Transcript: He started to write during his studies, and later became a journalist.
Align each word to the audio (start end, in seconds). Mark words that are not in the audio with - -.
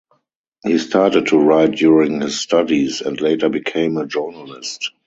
He 0.65 0.79
started 0.79 1.27
to 1.27 1.37
write 1.37 1.75
during 1.75 2.21
his 2.21 2.41
studies, 2.41 3.01
and 3.01 3.21
later 3.21 3.49
became 3.49 3.97
a 3.97 4.07
journalist. 4.07 4.89